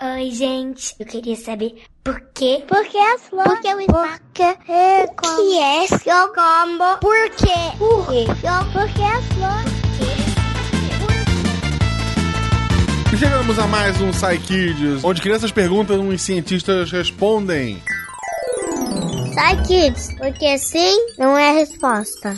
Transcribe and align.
Oi, 0.00 0.30
gente. 0.30 0.94
Eu 1.00 1.06
queria 1.06 1.34
saber 1.34 1.82
por 2.04 2.20
quê? 2.32 2.62
Por 2.68 2.86
que 2.86 2.96
as 2.96 3.22
flores? 3.22 3.52
Por 3.52 3.60
que 3.60 3.74
o 3.74 3.80
espaço? 3.80 4.20
Por 4.20 4.32
que 4.32 4.42
é 4.70 5.06
como? 5.08 5.36
que 5.36 5.58
é 5.58 5.84
Eu 6.06 6.32
como. 6.32 6.98
Por 7.00 7.30
quê? 7.30 7.76
Por 7.76 8.06
quê? 8.06 8.24
Por 8.72 8.88
que 8.92 9.02
as 9.02 9.24
flores? 9.34 9.78
E 13.12 13.16
chegamos 13.16 13.58
a 13.58 13.66
mais 13.66 14.00
um 14.00 14.12
Psy 14.12 14.38
Kids, 14.38 15.02
onde 15.02 15.20
crianças 15.20 15.50
perguntam 15.50 16.12
e 16.12 16.18
cientistas 16.18 16.92
respondem. 16.92 17.82
Sai, 19.34 19.60
kids. 19.64 20.14
Porque 20.16 20.58
sim 20.58 21.06
não 21.18 21.36
é 21.36 21.50
a 21.50 21.54
resposta. 21.54 22.36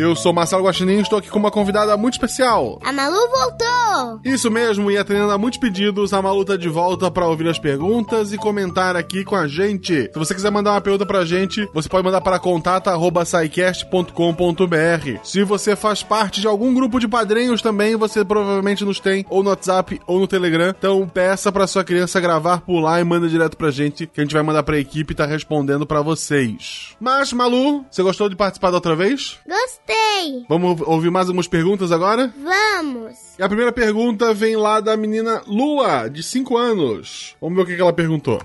Eu 0.00 0.16
sou 0.16 0.32
Marcelo 0.32 0.64
Guaxinim 0.64 0.94
e 0.94 1.02
estou 1.02 1.18
aqui 1.18 1.28
com 1.28 1.38
uma 1.38 1.50
convidada 1.50 1.94
muito 1.94 2.14
especial. 2.14 2.78
A 2.82 2.90
Malu 2.90 3.20
voltou. 3.28 4.18
Isso 4.24 4.50
mesmo, 4.50 4.90
e 4.90 4.96
atendendo 4.96 5.30
a 5.30 5.36
muitos 5.36 5.60
pedidos, 5.60 6.14
a 6.14 6.22
Malu 6.22 6.42
tá 6.42 6.56
de 6.56 6.70
volta 6.70 7.10
para 7.10 7.28
ouvir 7.28 7.46
as 7.48 7.58
perguntas 7.58 8.32
e 8.32 8.38
comentar 8.38 8.96
aqui 8.96 9.24
com 9.24 9.36
a 9.36 9.46
gente. 9.46 10.10
Se 10.10 10.18
você 10.18 10.34
quiser 10.34 10.50
mandar 10.50 10.72
uma 10.72 10.80
pergunta 10.80 11.04
pra 11.04 11.26
gente, 11.26 11.68
você 11.74 11.86
pode 11.86 12.02
mandar 12.02 12.22
para 12.22 12.38
contato@saicast.com.br. 12.38 15.20
Se 15.22 15.44
você 15.44 15.76
faz 15.76 16.02
parte 16.02 16.40
de 16.40 16.46
algum 16.46 16.72
grupo 16.72 16.98
de 16.98 17.06
padrinhos 17.06 17.60
também, 17.60 17.94
você 17.94 18.24
provavelmente 18.24 18.86
nos 18.86 19.00
tem 19.00 19.26
ou 19.28 19.42
no 19.42 19.50
WhatsApp 19.50 20.00
ou 20.06 20.18
no 20.18 20.26
Telegram. 20.26 20.74
Então 20.78 21.06
peça 21.06 21.52
para 21.52 21.66
sua 21.66 21.84
criança 21.84 22.18
gravar 22.20 22.62
por 22.62 22.80
lá 22.80 23.02
e 23.02 23.04
manda 23.04 23.28
direto 23.28 23.54
pra 23.54 23.70
gente, 23.70 24.06
que 24.06 24.18
a 24.18 24.24
gente 24.24 24.32
vai 24.32 24.42
mandar 24.42 24.62
pra 24.62 24.78
equipe 24.78 25.12
e 25.12 25.16
tá 25.16 25.26
respondendo 25.26 25.86
para 25.86 26.00
vocês. 26.00 26.96
Mas 26.98 27.34
Malu, 27.34 27.84
você 27.90 28.02
gostou 28.02 28.30
de 28.30 28.36
participar 28.36 28.70
da 28.70 28.78
outra 28.78 28.96
vez? 28.96 29.38
Gostei. 29.46 29.89
Vamos 30.48 30.80
ouvir 30.82 31.10
mais 31.10 31.26
algumas 31.26 31.48
perguntas 31.48 31.92
agora? 31.92 32.32
Vamos. 32.36 33.16
E 33.38 33.42
a 33.42 33.48
primeira 33.48 33.72
pergunta 33.72 34.34
vem 34.34 34.56
lá 34.56 34.80
da 34.80 34.96
menina 34.96 35.42
Lua, 35.46 36.08
de 36.08 36.22
5 36.22 36.56
anos. 36.56 37.36
Vamos 37.40 37.56
ver 37.56 37.62
o 37.62 37.66
que 37.66 37.76
que 37.76 37.82
ela 37.82 37.92
perguntou. 37.92 38.40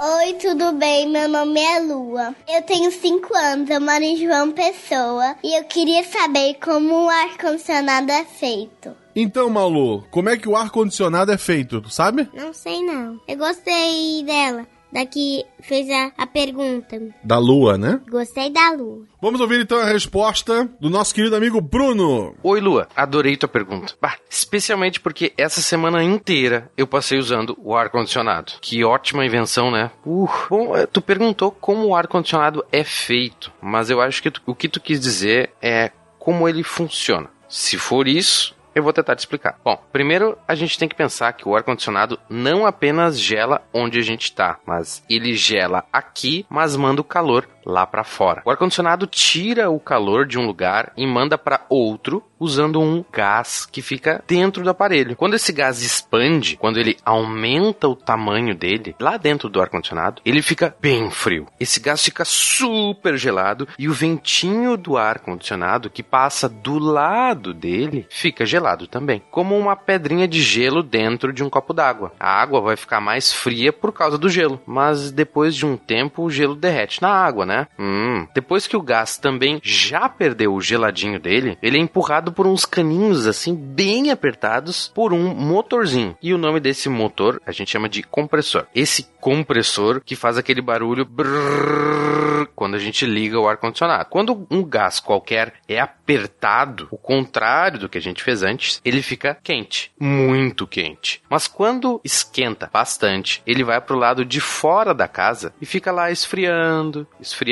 Oi, 0.00 0.34
tudo 0.34 0.72
bem? 0.72 1.08
Meu 1.08 1.28
nome 1.28 1.60
é 1.60 1.80
Lua. 1.80 2.32
Eu 2.48 2.62
tenho 2.62 2.90
5 2.92 3.36
anos, 3.36 3.68
eu 3.68 3.80
moro 3.80 4.02
em 4.04 4.16
João 4.16 4.52
Pessoa 4.52 5.34
e 5.42 5.58
eu 5.58 5.64
queria 5.64 6.04
saber 6.04 6.54
como 6.62 7.06
o 7.06 7.08
ar-condicionado 7.08 8.12
é 8.12 8.24
feito. 8.24 8.94
Então, 9.16 9.50
Malu, 9.50 10.04
como 10.12 10.28
é 10.28 10.36
que 10.36 10.48
o 10.48 10.54
ar-condicionado 10.54 11.32
é 11.32 11.36
feito, 11.36 11.80
tu 11.80 11.90
sabe? 11.90 12.28
Não 12.32 12.52
sei 12.52 12.80
não. 12.84 13.20
Eu 13.26 13.36
gostei 13.36 14.22
dela, 14.22 14.64
da 14.92 15.04
que 15.06 15.44
fez 15.60 15.88
a, 15.90 16.12
a 16.16 16.26
pergunta. 16.26 16.98
Da 17.22 17.38
Lua, 17.38 17.76
né? 17.76 18.00
Gostei 18.10 18.50
da 18.50 18.70
Lua. 18.72 19.04
Vamos 19.20 19.40
ouvir 19.40 19.60
então 19.60 19.78
a 19.78 19.84
resposta 19.84 20.68
do 20.80 20.88
nosso 20.88 21.14
querido 21.14 21.36
amigo 21.36 21.60
Bruno. 21.60 22.34
Oi, 22.42 22.60
Lua. 22.60 22.88
Adorei 22.96 23.36
tua 23.36 23.48
pergunta. 23.48 23.94
Bah, 24.00 24.16
especialmente 24.30 25.00
porque 25.00 25.32
essa 25.36 25.60
semana 25.60 26.02
inteira 26.02 26.70
eu 26.76 26.86
passei 26.86 27.18
usando 27.18 27.56
o 27.62 27.74
ar-condicionado. 27.74 28.52
Que 28.60 28.84
ótima 28.84 29.26
invenção, 29.26 29.70
né? 29.70 29.90
Uh, 30.06 30.28
bom, 30.48 30.76
eh, 30.76 30.86
tu 30.86 31.00
perguntou 31.02 31.50
como 31.50 31.86
o 31.88 31.94
ar-condicionado 31.94 32.64
é 32.72 32.84
feito, 32.84 33.52
mas 33.60 33.90
eu 33.90 34.00
acho 34.00 34.22
que 34.22 34.30
tu- 34.30 34.42
o 34.46 34.54
que 34.54 34.68
tu 34.68 34.80
quis 34.80 35.00
dizer 35.00 35.50
é 35.60 35.90
como 36.18 36.48
ele 36.48 36.62
funciona. 36.62 37.28
Se 37.48 37.76
for 37.78 38.06
isso, 38.06 38.54
eu 38.78 38.82
vou 38.82 38.92
tentar 38.92 39.16
te 39.16 39.20
explicar. 39.20 39.58
Bom, 39.64 39.80
primeiro 39.92 40.38
a 40.46 40.54
gente 40.54 40.78
tem 40.78 40.88
que 40.88 40.94
pensar 40.94 41.32
que 41.32 41.48
o 41.48 41.54
ar-condicionado 41.54 42.18
não 42.28 42.64
apenas 42.64 43.20
gela 43.20 43.62
onde 43.72 43.98
a 43.98 44.02
gente 44.02 44.24
está, 44.24 44.58
mas 44.64 45.02
ele 45.08 45.34
gela 45.34 45.84
aqui, 45.92 46.46
mas 46.48 46.76
manda 46.76 47.00
o 47.00 47.04
calor 47.04 47.48
lá 47.68 47.86
para 47.86 48.02
fora. 48.02 48.42
O 48.44 48.50
ar-condicionado 48.50 49.06
tira 49.06 49.70
o 49.70 49.78
calor 49.78 50.26
de 50.26 50.38
um 50.38 50.46
lugar 50.46 50.92
e 50.96 51.06
manda 51.06 51.36
para 51.36 51.66
outro 51.68 52.24
usando 52.40 52.80
um 52.80 53.04
gás 53.12 53.66
que 53.66 53.82
fica 53.82 54.22
dentro 54.26 54.62
do 54.62 54.70
aparelho. 54.70 55.16
Quando 55.16 55.34
esse 55.34 55.52
gás 55.52 55.82
expande, 55.82 56.56
quando 56.56 56.78
ele 56.78 56.96
aumenta 57.04 57.88
o 57.88 57.96
tamanho 57.96 58.54
dele, 58.54 58.94
lá 59.00 59.16
dentro 59.16 59.48
do 59.48 59.60
ar-condicionado, 59.60 60.22
ele 60.24 60.40
fica 60.40 60.74
bem 60.80 61.10
frio. 61.10 61.46
Esse 61.58 61.80
gás 61.80 62.02
fica 62.02 62.24
super 62.24 63.16
gelado 63.16 63.66
e 63.78 63.88
o 63.88 63.92
ventinho 63.92 64.76
do 64.76 64.96
ar-condicionado 64.96 65.90
que 65.90 66.02
passa 66.02 66.48
do 66.48 66.78
lado 66.78 67.52
dele 67.52 68.06
fica 68.08 68.46
gelado 68.46 68.86
também, 68.86 69.22
como 69.30 69.56
uma 69.56 69.76
pedrinha 69.76 70.28
de 70.28 70.40
gelo 70.40 70.82
dentro 70.82 71.32
de 71.32 71.42
um 71.42 71.50
copo 71.50 71.74
d'água. 71.74 72.12
A 72.20 72.40
água 72.40 72.60
vai 72.60 72.76
ficar 72.76 73.00
mais 73.00 73.32
fria 73.32 73.72
por 73.72 73.92
causa 73.92 74.16
do 74.16 74.28
gelo, 74.28 74.60
mas 74.64 75.10
depois 75.10 75.54
de 75.54 75.66
um 75.66 75.76
tempo 75.76 76.22
o 76.22 76.30
gelo 76.30 76.54
derrete 76.54 77.02
na 77.02 77.10
água, 77.10 77.44
né? 77.44 77.57
Hum. 77.78 78.26
Depois 78.34 78.66
que 78.66 78.76
o 78.76 78.82
gás 78.82 79.16
também 79.16 79.60
já 79.62 80.08
perdeu 80.08 80.54
o 80.54 80.60
geladinho 80.60 81.18
dele, 81.18 81.58
ele 81.62 81.78
é 81.78 81.80
empurrado 81.80 82.32
por 82.32 82.46
uns 82.46 82.64
caninhos 82.64 83.26
assim 83.26 83.54
bem 83.54 84.10
apertados 84.10 84.88
por 84.94 85.12
um 85.12 85.34
motorzinho. 85.34 86.16
E 86.22 86.34
o 86.34 86.38
nome 86.38 86.60
desse 86.60 86.88
motor 86.88 87.40
a 87.46 87.52
gente 87.52 87.70
chama 87.70 87.88
de 87.88 88.02
compressor. 88.02 88.66
Esse 88.74 89.08
compressor 89.20 90.00
que 90.04 90.16
faz 90.16 90.38
aquele 90.38 90.60
barulho 90.62 91.04
brrr 91.04 92.46
quando 92.54 92.74
a 92.74 92.78
gente 92.78 93.06
liga 93.06 93.38
o 93.38 93.48
ar 93.48 93.56
condicionado. 93.56 94.08
Quando 94.10 94.46
um 94.50 94.64
gás 94.64 95.00
qualquer 95.00 95.54
é 95.68 95.80
apertado, 95.80 96.88
o 96.90 96.98
contrário 96.98 97.78
do 97.78 97.88
que 97.88 97.98
a 97.98 98.00
gente 98.00 98.22
fez 98.22 98.42
antes, 98.42 98.80
ele 98.84 99.02
fica 99.02 99.36
quente, 99.42 99.92
muito 99.98 100.66
quente. 100.66 101.22
Mas 101.28 101.46
quando 101.46 102.00
esquenta 102.04 102.68
bastante, 102.72 103.42
ele 103.46 103.64
vai 103.64 103.80
pro 103.80 103.96
lado 103.96 104.24
de 104.24 104.40
fora 104.40 104.94
da 104.94 105.08
casa 105.08 105.52
e 105.60 105.66
fica 105.66 105.90
lá 105.92 106.10
esfriando, 106.10 107.06
esfriando, 107.20 107.47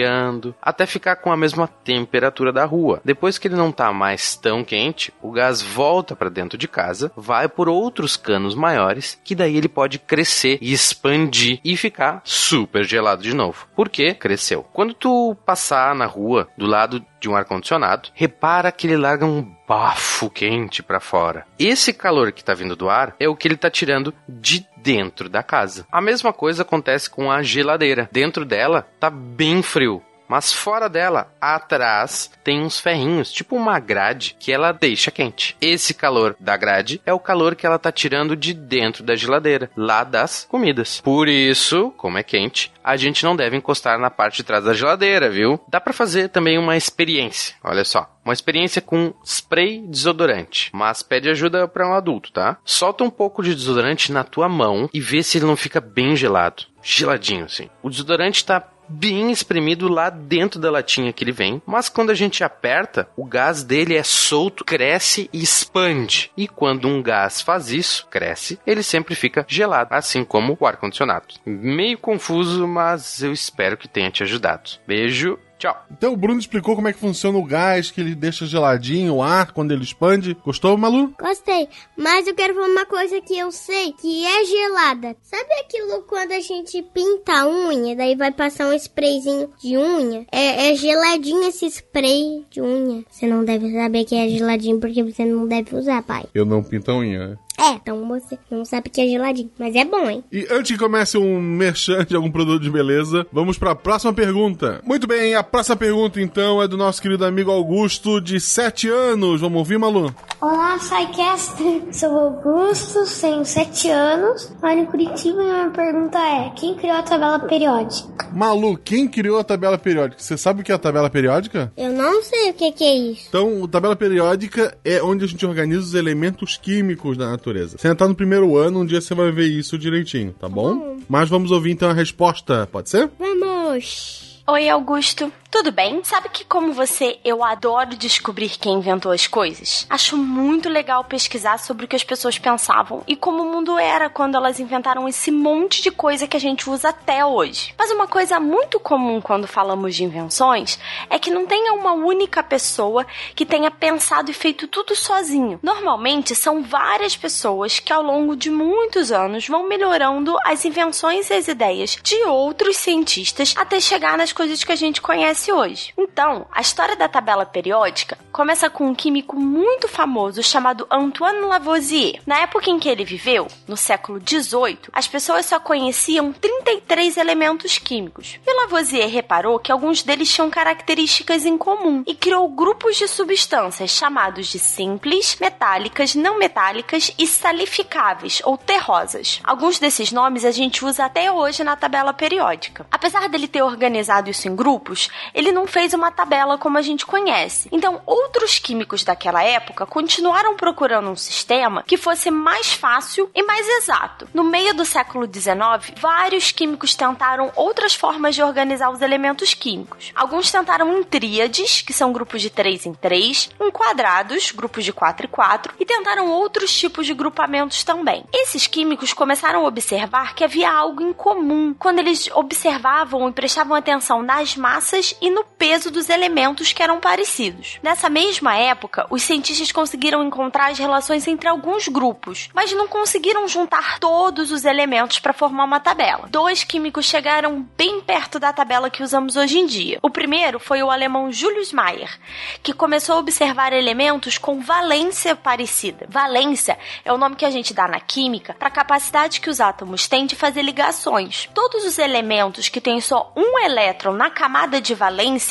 até 0.60 0.86
ficar 0.86 1.16
com 1.16 1.32
a 1.32 1.36
mesma 1.36 1.66
temperatura 1.66 2.52
da 2.52 2.64
rua. 2.64 3.00
Depois 3.04 3.38
que 3.38 3.48
ele 3.48 3.56
não 3.56 3.72
tá 3.72 3.92
mais 3.92 4.36
tão 4.36 4.64
quente, 4.64 5.12
o 5.22 5.30
gás 5.30 5.62
volta 5.62 6.16
para 6.16 6.28
dentro 6.28 6.58
de 6.58 6.68
casa, 6.68 7.12
vai 7.16 7.48
por 7.48 7.68
outros 7.68 8.16
canos 8.16 8.54
maiores, 8.54 9.18
que 9.24 9.34
daí 9.34 9.56
ele 9.56 9.68
pode 9.68 9.98
crescer 9.98 10.58
e 10.60 10.72
expandir 10.72 11.60
e 11.64 11.76
ficar 11.76 12.20
super 12.24 12.84
gelado 12.84 13.22
de 13.22 13.34
novo. 13.34 13.66
Por 13.74 13.88
quê? 13.88 14.14
Cresceu. 14.14 14.66
Quando 14.72 14.94
tu 14.94 15.36
passar 15.44 15.94
na 15.94 16.06
rua 16.06 16.48
do 16.56 16.66
lado 16.66 17.04
de 17.20 17.28
um 17.28 17.36
ar-condicionado, 17.36 18.10
repara 18.14 18.70
que 18.70 18.86
ele 18.86 18.96
larga 18.96 19.26
um 19.26 19.56
bafo 19.66 20.30
quente 20.30 20.82
para 20.82 21.00
fora. 21.00 21.46
Esse 21.58 21.92
calor 21.92 22.30
que 22.32 22.44
tá 22.44 22.54
vindo 22.54 22.76
do 22.76 22.88
ar 22.88 23.14
é 23.18 23.28
o 23.28 23.34
que 23.34 23.48
ele 23.48 23.56
tá 23.56 23.70
tirando 23.70 24.14
de 24.28 24.66
dentro 24.86 25.28
da 25.28 25.42
casa. 25.42 25.84
A 25.90 26.00
mesma 26.00 26.32
coisa 26.32 26.62
acontece 26.62 27.10
com 27.10 27.28
a 27.28 27.42
geladeira. 27.42 28.08
Dentro 28.12 28.44
dela 28.44 28.86
tá 29.00 29.10
bem 29.10 29.60
frio. 29.60 30.00
Mas 30.28 30.52
fora 30.52 30.88
dela, 30.88 31.32
atrás, 31.40 32.30
tem 32.42 32.60
uns 32.60 32.80
ferrinhos, 32.80 33.32
tipo 33.32 33.56
uma 33.56 33.78
grade, 33.78 34.36
que 34.38 34.52
ela 34.52 34.72
deixa 34.72 35.10
quente. 35.10 35.56
Esse 35.60 35.94
calor 35.94 36.36
da 36.38 36.56
grade 36.56 37.00
é 37.04 37.12
o 37.12 37.20
calor 37.20 37.54
que 37.54 37.66
ela 37.66 37.78
tá 37.78 37.92
tirando 37.92 38.36
de 38.36 38.52
dentro 38.52 39.02
da 39.02 39.14
geladeira, 39.14 39.70
lá 39.76 40.04
das 40.04 40.44
comidas. 40.44 41.00
Por 41.00 41.28
isso, 41.28 41.92
como 41.96 42.18
é 42.18 42.22
quente, 42.22 42.72
a 42.82 42.96
gente 42.96 43.24
não 43.24 43.34
deve 43.34 43.56
encostar 43.56 43.98
na 43.98 44.10
parte 44.10 44.36
de 44.36 44.44
trás 44.44 44.64
da 44.64 44.74
geladeira, 44.74 45.28
viu? 45.28 45.60
Dá 45.68 45.80
pra 45.80 45.92
fazer 45.92 46.28
também 46.28 46.58
uma 46.58 46.76
experiência. 46.76 47.54
Olha 47.64 47.84
só. 47.84 48.08
Uma 48.24 48.32
experiência 48.32 48.82
com 48.82 49.14
spray 49.24 49.80
desodorante, 49.86 50.70
mas 50.72 51.00
pede 51.00 51.28
ajuda 51.30 51.68
para 51.68 51.88
um 51.88 51.94
adulto, 51.94 52.32
tá? 52.32 52.58
Solta 52.64 53.04
um 53.04 53.10
pouco 53.10 53.40
de 53.40 53.54
desodorante 53.54 54.10
na 54.10 54.24
tua 54.24 54.48
mão 54.48 54.90
e 54.92 55.00
vê 55.00 55.22
se 55.22 55.38
ele 55.38 55.46
não 55.46 55.56
fica 55.56 55.80
bem 55.80 56.16
gelado. 56.16 56.64
Geladinho, 56.82 57.44
assim. 57.44 57.68
O 57.82 57.90
desodorante 57.90 58.44
tá 58.44 58.60
bem 58.88 59.30
espremido 59.30 59.88
lá 59.88 60.10
dentro 60.10 60.60
da 60.60 60.70
latinha 60.70 61.12
que 61.12 61.24
ele 61.24 61.32
vem, 61.32 61.62
mas 61.66 61.88
quando 61.88 62.10
a 62.10 62.14
gente 62.14 62.44
aperta, 62.44 63.08
o 63.16 63.24
gás 63.24 63.62
dele 63.62 63.96
é 63.96 64.02
solto, 64.02 64.64
cresce 64.64 65.28
e 65.32 65.42
expande. 65.42 66.30
E 66.36 66.48
quando 66.48 66.88
um 66.88 67.02
gás 67.02 67.40
faz 67.40 67.70
isso, 67.70 68.06
cresce, 68.10 68.58
ele 68.66 68.82
sempre 68.82 69.14
fica 69.14 69.44
gelado, 69.48 69.94
assim 69.94 70.24
como 70.24 70.56
o 70.58 70.66
ar 70.66 70.76
condicionado. 70.76 71.26
Meio 71.44 71.98
confuso, 71.98 72.66
mas 72.66 73.22
eu 73.22 73.32
espero 73.32 73.76
que 73.76 73.88
tenha 73.88 74.10
te 74.10 74.22
ajudado. 74.22 74.70
Beijo. 74.86 75.38
Tchau. 75.58 75.74
Então 75.90 76.12
o 76.12 76.16
Bruno 76.16 76.38
explicou 76.38 76.74
como 76.74 76.88
é 76.88 76.92
que 76.92 76.98
funciona 76.98 77.38
o 77.38 77.44
gás, 77.44 77.90
que 77.90 78.00
ele 78.00 78.14
deixa 78.14 78.46
geladinho 78.46 79.14
o 79.14 79.22
ar 79.22 79.52
quando 79.52 79.72
ele 79.72 79.82
expande. 79.82 80.36
Gostou, 80.44 80.76
Malu? 80.76 81.14
Gostei, 81.18 81.68
mas 81.96 82.26
eu 82.26 82.34
quero 82.34 82.54
falar 82.54 82.66
uma 82.66 82.84
coisa 82.84 83.20
que 83.20 83.38
eu 83.38 83.50
sei 83.50 83.92
que 83.92 84.26
é 84.26 84.44
gelada. 84.44 85.16
Sabe 85.22 85.52
aquilo 85.60 86.02
quando 86.02 86.32
a 86.32 86.40
gente 86.40 86.82
pinta 86.82 87.32
a 87.32 87.48
unha, 87.48 87.96
daí 87.96 88.14
vai 88.14 88.32
passar 88.32 88.68
um 88.68 88.74
sprayzinho 88.74 89.50
de 89.58 89.76
unha? 89.76 90.26
É, 90.30 90.70
é 90.70 90.74
geladinho 90.74 91.48
esse 91.48 91.66
spray 91.70 92.44
de 92.50 92.60
unha. 92.60 93.04
Você 93.10 93.26
não 93.26 93.44
deve 93.44 93.72
saber 93.72 94.04
que 94.04 94.14
é 94.14 94.28
geladinho 94.28 94.78
porque 94.78 95.02
você 95.02 95.24
não 95.24 95.46
deve 95.46 95.74
usar, 95.74 96.02
pai. 96.02 96.24
Eu 96.34 96.44
não 96.44 96.62
pinto 96.62 96.90
a 96.90 96.96
unha, 96.96 97.28
né? 97.28 97.38
É, 97.58 97.72
então 97.72 98.06
você 98.06 98.38
não 98.50 98.64
sabe 98.64 98.90
que 98.90 99.00
é 99.00 99.06
geladinho, 99.06 99.50
mas 99.58 99.74
é 99.74 99.84
bom, 99.84 100.08
hein? 100.08 100.22
E 100.30 100.46
antes 100.50 100.72
que 100.72 100.78
comece 100.78 101.16
um 101.16 101.40
merchan 101.40 102.04
de 102.04 102.14
algum 102.14 102.30
produto 102.30 102.62
de 102.62 102.70
beleza, 102.70 103.26
vamos 103.32 103.58
para 103.58 103.70
a 103.70 103.74
próxima 103.74 104.12
pergunta. 104.12 104.80
Muito 104.84 105.06
bem, 105.06 105.34
a 105.34 105.42
próxima 105.42 105.76
pergunta 105.76 106.20
então 106.20 106.62
é 106.62 106.68
do 106.68 106.76
nosso 106.76 107.00
querido 107.00 107.24
amigo 107.24 107.50
Augusto, 107.50 108.20
de 108.20 108.38
7 108.38 108.88
anos. 108.88 109.40
Vamos 109.40 109.58
ouvir, 109.58 109.78
Malu? 109.78 110.14
Olá, 110.40 110.78
SciCast. 110.78 111.56
Sou 111.92 112.18
Augusto, 112.18 113.04
tenho 113.20 113.44
7 113.44 113.88
anos, 113.90 114.52
moro 114.62 114.78
em 114.78 114.86
Curitiba 114.86 115.42
e 115.42 115.50
a 115.50 115.54
minha 115.54 115.70
pergunta 115.70 116.18
é: 116.18 116.50
quem 116.50 116.74
criou 116.74 116.96
a 116.96 117.02
tabela 117.02 117.38
periódica? 117.38 118.28
Malu, 118.32 118.76
quem 118.76 119.08
criou 119.08 119.38
a 119.38 119.44
tabela 119.44 119.78
periódica? 119.78 120.22
Você 120.22 120.36
sabe 120.36 120.60
o 120.60 120.64
que 120.64 120.72
é 120.72 120.74
a 120.74 120.78
tabela 120.78 121.08
periódica? 121.08 121.72
Eu 121.76 121.92
não 121.92 122.22
sei 122.22 122.50
o 122.50 122.54
que, 122.54 122.72
que 122.72 122.84
é 122.84 122.94
isso. 122.94 123.26
Então, 123.28 123.64
a 123.64 123.68
tabela 123.68 123.96
periódica 123.96 124.76
é 124.84 125.02
onde 125.02 125.24
a 125.24 125.28
gente 125.28 125.46
organiza 125.46 125.82
os 125.82 125.94
elementos 125.94 126.56
químicos 126.56 127.16
da 127.16 127.30
natureza. 127.30 127.45
Você 127.78 127.88
ainda 127.88 127.98
tá 127.98 128.08
no 128.08 128.14
primeiro 128.14 128.56
ano, 128.56 128.80
um 128.80 128.86
dia 128.86 129.00
você 129.00 129.14
vai 129.14 129.30
ver 129.30 129.46
isso 129.46 129.78
direitinho, 129.78 130.32
tá 130.32 130.48
bom? 130.48 130.98
Mas 131.08 131.28
vamos 131.28 131.50
ouvir 131.50 131.70
então 131.70 131.88
a 131.88 131.92
resposta, 131.92 132.68
pode 132.70 132.90
ser? 132.90 133.10
Vamos! 133.18 134.42
Oi, 134.48 134.68
Augusto. 134.68 135.32
Tudo 135.56 135.72
bem? 135.72 136.04
Sabe 136.04 136.28
que, 136.28 136.44
como 136.44 136.74
você, 136.74 137.18
eu 137.24 137.42
adoro 137.42 137.96
descobrir 137.96 138.50
quem 138.50 138.74
inventou 138.74 139.10
as 139.10 139.26
coisas? 139.26 139.86
Acho 139.88 140.14
muito 140.14 140.68
legal 140.68 141.02
pesquisar 141.02 141.58
sobre 141.58 141.86
o 141.86 141.88
que 141.88 141.96
as 141.96 142.04
pessoas 142.04 142.38
pensavam 142.38 143.02
e 143.06 143.16
como 143.16 143.42
o 143.42 143.50
mundo 143.50 143.78
era 143.78 144.10
quando 144.10 144.34
elas 144.34 144.60
inventaram 144.60 145.08
esse 145.08 145.30
monte 145.30 145.80
de 145.80 145.90
coisa 145.90 146.28
que 146.28 146.36
a 146.36 146.40
gente 146.40 146.68
usa 146.68 146.90
até 146.90 147.24
hoje. 147.24 147.74
Mas 147.78 147.90
uma 147.90 148.06
coisa 148.06 148.38
muito 148.38 148.78
comum 148.78 149.18
quando 149.18 149.46
falamos 149.46 149.96
de 149.96 150.04
invenções 150.04 150.78
é 151.08 151.18
que 151.18 151.30
não 151.30 151.46
tenha 151.46 151.72
uma 151.72 151.94
única 151.94 152.42
pessoa 152.42 153.06
que 153.34 153.46
tenha 153.46 153.70
pensado 153.70 154.30
e 154.30 154.34
feito 154.34 154.68
tudo 154.68 154.94
sozinho. 154.94 155.58
Normalmente 155.62 156.34
são 156.34 156.62
várias 156.62 157.16
pessoas 157.16 157.78
que, 157.78 157.94
ao 157.94 158.02
longo 158.02 158.36
de 158.36 158.50
muitos 158.50 159.10
anos, 159.10 159.48
vão 159.48 159.66
melhorando 159.66 160.36
as 160.44 160.66
invenções 160.66 161.30
e 161.30 161.32
as 161.32 161.48
ideias 161.48 161.96
de 162.02 162.22
outros 162.24 162.76
cientistas 162.76 163.54
até 163.56 163.80
chegar 163.80 164.18
nas 164.18 164.34
coisas 164.34 164.62
que 164.62 164.72
a 164.72 164.76
gente 164.76 165.00
conhece 165.00 165.45
hoje. 165.52 165.92
Então, 165.96 166.46
a 166.50 166.60
história 166.60 166.96
da 166.96 167.08
tabela 167.08 167.46
periódica 167.46 168.18
começa 168.32 168.68
com 168.68 168.86
um 168.86 168.94
químico 168.94 169.36
muito 169.36 169.88
famoso 169.88 170.42
chamado 170.42 170.86
Antoine 170.90 171.40
Lavoisier. 171.40 172.20
Na 172.26 172.40
época 172.40 172.70
em 172.70 172.78
que 172.78 172.88
ele 172.88 173.04
viveu, 173.04 173.46
no 173.66 173.76
século 173.76 174.20
18, 174.20 174.90
as 174.92 175.08
pessoas 175.08 175.46
só 175.46 175.58
conheciam 175.58 176.32
33 176.32 177.16
elementos 177.16 177.78
químicos. 177.78 178.38
E 178.46 178.52
Lavoisier 178.52 179.08
reparou 179.08 179.58
que 179.58 179.72
alguns 179.72 180.02
deles 180.02 180.32
tinham 180.32 180.50
características 180.50 181.46
em 181.46 181.56
comum 181.56 182.02
e 182.06 182.14
criou 182.14 182.48
grupos 182.48 182.96
de 182.96 183.08
substâncias 183.08 183.90
chamados 183.90 184.48
de 184.48 184.58
simples, 184.58 185.36
metálicas, 185.40 186.14
não 186.14 186.38
metálicas 186.38 187.12
e 187.18 187.26
salificáveis 187.26 188.40
ou 188.44 188.58
terrosas. 188.58 189.40
Alguns 189.44 189.78
desses 189.78 190.12
nomes 190.12 190.44
a 190.44 190.50
gente 190.50 190.84
usa 190.84 191.04
até 191.04 191.30
hoje 191.30 191.64
na 191.64 191.76
tabela 191.76 192.12
periódica. 192.12 192.86
Apesar 192.90 193.28
dele 193.28 193.48
ter 193.48 193.62
organizado 193.62 194.30
isso 194.30 194.48
em 194.48 194.54
grupos, 194.56 195.08
ele 195.34 195.52
não 195.52 195.66
fez 195.66 195.92
uma 195.94 196.10
tabela 196.10 196.58
como 196.58 196.78
a 196.78 196.82
gente 196.82 197.06
conhece. 197.06 197.68
Então, 197.72 198.00
outros 198.06 198.58
químicos 198.58 199.04
daquela 199.04 199.42
época 199.42 199.86
continuaram 199.86 200.56
procurando 200.56 201.10
um 201.10 201.16
sistema 201.16 201.82
que 201.86 201.96
fosse 201.96 202.30
mais 202.30 202.72
fácil 202.72 203.30
e 203.34 203.42
mais 203.42 203.66
exato. 203.66 204.28
No 204.32 204.44
meio 204.44 204.74
do 204.74 204.84
século 204.84 205.26
XIX, 205.26 205.98
vários 206.00 206.52
químicos 206.52 206.94
tentaram 206.94 207.52
outras 207.54 207.94
formas 207.94 208.34
de 208.34 208.42
organizar 208.42 208.90
os 208.90 209.00
elementos 209.00 209.54
químicos. 209.54 210.12
Alguns 210.14 210.50
tentaram 210.50 210.98
em 210.98 211.02
tríades, 211.02 211.82
que 211.82 211.92
são 211.92 212.12
grupos 212.12 212.40
de 212.42 212.50
3 212.50 212.86
em 212.86 212.94
3, 212.94 213.50
em 213.60 213.70
quadrados, 213.70 214.52
grupos 214.52 214.84
de 214.84 214.92
4 214.92 215.26
em 215.26 215.30
4, 215.30 215.74
e 215.78 215.84
tentaram 215.84 216.30
outros 216.30 216.76
tipos 216.76 217.06
de 217.06 217.14
grupamentos 217.14 217.84
também. 217.84 218.24
Esses 218.32 218.66
químicos 218.66 219.12
começaram 219.12 219.64
a 219.64 219.68
observar 219.68 220.34
que 220.34 220.44
havia 220.44 220.70
algo 220.70 221.02
em 221.02 221.12
comum 221.12 221.74
quando 221.78 221.98
eles 221.98 222.28
observavam 222.32 223.28
e 223.28 223.32
prestavam 223.32 223.76
atenção 223.76 224.22
nas 224.22 224.56
massas 224.56 225.15
e 225.20 225.30
no 225.30 225.44
peso 225.44 225.90
dos 225.90 226.08
elementos 226.08 226.72
que 226.72 226.82
eram 226.82 227.00
parecidos. 227.00 227.78
Nessa 227.82 228.08
mesma 228.08 228.56
época, 228.56 229.06
os 229.10 229.22
cientistas 229.22 229.72
conseguiram 229.72 230.22
encontrar 230.22 230.70
as 230.70 230.78
relações 230.78 231.26
entre 231.26 231.48
alguns 231.48 231.88
grupos, 231.88 232.48
mas 232.54 232.72
não 232.72 232.86
conseguiram 232.86 233.48
juntar 233.48 233.98
todos 233.98 234.50
os 234.52 234.64
elementos 234.64 235.18
para 235.18 235.32
formar 235.32 235.64
uma 235.64 235.80
tabela. 235.80 236.28
Dois 236.28 236.64
químicos 236.64 237.06
chegaram 237.06 237.66
bem 237.76 238.00
perto 238.00 238.38
da 238.38 238.52
tabela 238.52 238.90
que 238.90 239.02
usamos 239.02 239.36
hoje 239.36 239.58
em 239.58 239.66
dia. 239.66 239.98
O 240.02 240.10
primeiro 240.10 240.58
foi 240.58 240.82
o 240.82 240.90
alemão 240.90 241.32
Julius 241.32 241.72
Mayer, 241.72 242.18
que 242.62 242.72
começou 242.72 243.16
a 243.16 243.18
observar 243.18 243.72
elementos 243.72 244.38
com 244.38 244.60
valência 244.60 245.34
parecida. 245.34 246.06
Valência 246.08 246.78
é 247.04 247.12
o 247.12 247.18
nome 247.18 247.36
que 247.36 247.44
a 247.44 247.50
gente 247.50 247.72
dá 247.72 247.88
na 247.88 248.00
química 248.00 248.54
para 248.54 248.68
a 248.68 248.70
capacidade 248.70 249.40
que 249.40 249.50
os 249.50 249.60
átomos 249.60 250.06
têm 250.06 250.26
de 250.26 250.36
fazer 250.36 250.62
ligações. 250.62 251.48
Todos 251.54 251.84
os 251.84 251.98
elementos 251.98 252.68
que 252.68 252.80
têm 252.80 253.00
só 253.00 253.32
um 253.34 253.58
elétron 253.58 254.12
na 254.12 254.30
camada 254.30 254.80
de 254.80 254.94
valência 254.94 255.05